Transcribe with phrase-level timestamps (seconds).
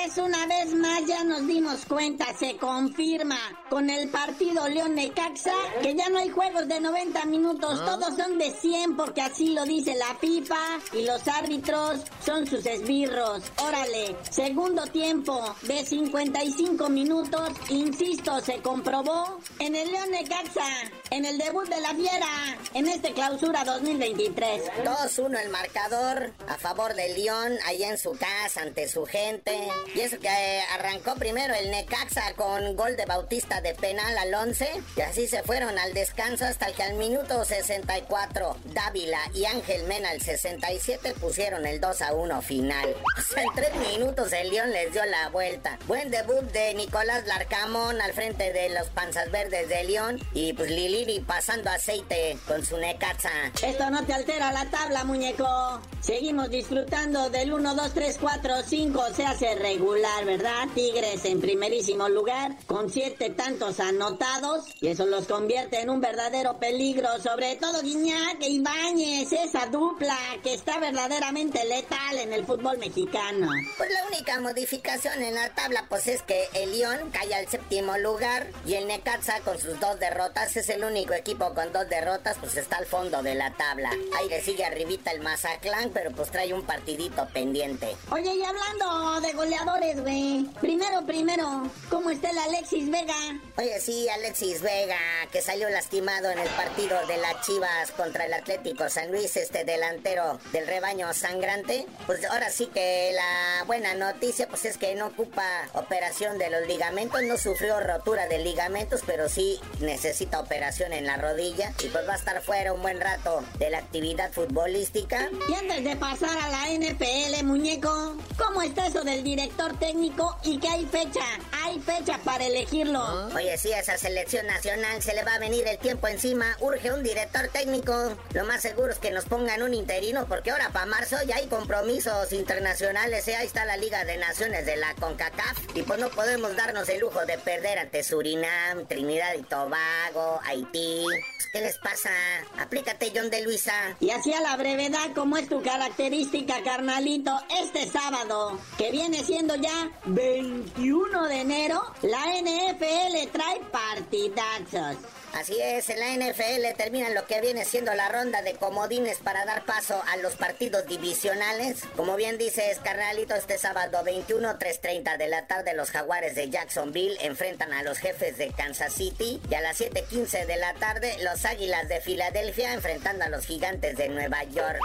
[0.00, 3.38] Carnales, una vez más ya nos dimos cuenta, se confirma
[3.68, 8.38] con el partido León Necaxa que ya no hay juegos de 90 minutos, todos son
[8.38, 10.56] de 100 porque así lo dice la FIFA
[10.94, 13.42] y los árbitros son sus esbirros.
[13.58, 20.66] Órale, segundo tiempo de 55 minutos, insisto, se comprobó en el León Necaxa,
[21.10, 24.62] en el debut de la Fiera, en este clausura 2023.
[24.84, 29.68] 2-1 el marcador a favor del León, allá en su casa, ante su gente.
[29.94, 34.32] Y eso que eh, arrancó primero el Necaxa con gol de Bautista de penal al
[34.32, 34.82] 11.
[34.96, 40.10] Y así se fueron al descanso hasta que al minuto 64 Dávila y Ángel Mena
[40.10, 42.94] al 67 pusieron el 2 a 1 final.
[43.40, 45.78] En tres minutos el León les dio la vuelta.
[45.86, 50.20] Buen debut de Nicolás Larcamón al frente de los panzas verdes de León.
[50.34, 53.30] Y pues Liliri pasando aceite con su Necaxa.
[53.62, 55.80] Esto no te altera la tabla, muñeco.
[56.00, 59.04] Seguimos disfrutando del 1, 2, 3, 4, 5.
[59.14, 60.68] Se hace regular, ¿verdad?
[60.74, 64.66] Tigres en primerísimo lugar, con siete tantos anotados.
[64.80, 67.08] Y eso los convierte en un verdadero peligro.
[67.22, 73.48] Sobre todo Guiñac e Ibáñez, esa dupla que está verdaderamente letal en el fútbol mexicano.
[73.78, 77.96] Pues la única modificación en la tabla pues es que el León cae al séptimo
[77.96, 82.36] lugar y el Necaxa con sus dos derrotas es el único equipo con dos derrotas
[82.38, 83.90] pues está al fondo de la tabla.
[84.18, 87.96] Ahí le sigue arribita el Mazatlán pero pues trae un partidito pendiente.
[88.10, 90.44] Oye, y hablando goleadores, güey.
[90.60, 93.14] Primero, primero, ¿cómo está el Alexis Vega?
[93.56, 94.98] Oye sí, Alexis Vega
[95.32, 99.64] que salió lastimado en el partido de las Chivas contra el Atlético San Luis, este
[99.64, 101.86] delantero del rebaño sangrante.
[102.04, 106.66] Pues ahora sí que la buena noticia pues es que no ocupa operación de los
[106.66, 112.06] ligamentos, no sufrió rotura de ligamentos, pero sí necesita operación en la rodilla y pues
[112.06, 115.30] va a estar fuera un buen rato de la actividad futbolística.
[115.48, 120.58] Y antes de pasar a la NPL, muñeco, ¿cómo está eso del director técnico y
[120.58, 121.24] que hay fecha?
[121.62, 123.28] Hay fecha para elegirlo.
[123.28, 126.56] Oye, sí, a esa selección nacional se le va a venir el tiempo encima.
[126.58, 128.16] Urge un director técnico.
[128.34, 131.46] Lo más seguro es que nos pongan un interino, porque ahora para marzo ya hay
[131.46, 133.28] compromisos internacionales.
[133.28, 133.36] ¿eh?
[133.36, 135.76] Ahí está la Liga de Naciones de la CONCACAF.
[135.76, 141.06] Y pues no podemos darnos el lujo de perder ante Surinam, Trinidad y Tobago, Haití.
[141.52, 142.10] ¿Qué les pasa?
[142.58, 143.96] Aplícate, John de Luisa.
[144.00, 149.54] Y así a la brevedad, como es tu característica, carnalito, este sábado, que viene siendo
[149.56, 154.96] ya 21 de enero, la NFL trae partidazos.
[155.34, 159.44] Así es, en la NFL terminan lo que viene siendo la ronda de comodines para
[159.44, 161.84] dar paso a los partidos divisionales.
[161.96, 167.16] Como bien dices, carnalito, este sábado 21, 3.30 de la tarde los jaguares de Jacksonville
[167.20, 171.44] enfrentan a los jefes de Kansas City y a las 7.15 de la tarde los
[171.44, 174.80] águilas de Filadelfia enfrentando a los gigantes de Nueva York.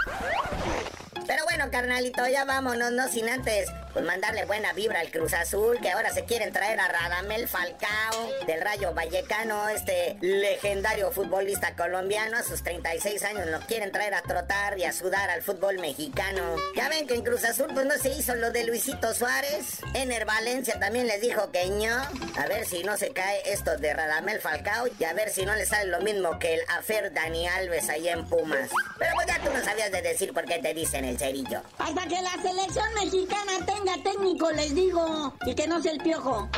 [1.26, 5.80] Pero bueno, carnalito, ya vámonos, no sin antes pues mandarle buena vibra al Cruz Azul,
[5.80, 12.36] que ahora se quieren traer a Radamel Falcao del Rayo Vallecano, este legendario futbolista colombiano,
[12.36, 16.42] a sus 36 años lo quieren traer a trotar y a sudar al fútbol mexicano.
[16.74, 19.80] Ya ven que en Cruz Azul pues no se hizo lo de Luisito Suárez.
[19.94, 21.96] Ener Valencia también les dijo que no.
[22.38, 25.54] A ver si no se cae esto de Radamel Falcao y a ver si no
[25.54, 28.68] le sale lo mismo que el afer Dani Alves ahí en Pumas.
[28.98, 31.62] Pero pues ya tú no sabías de decir por qué te dicen el cerillo.
[31.78, 36.48] Hasta que la selección mexicana tenga técnico, les digo, y que no sea el piojo.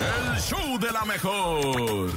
[0.00, 2.10] el show de la mejor.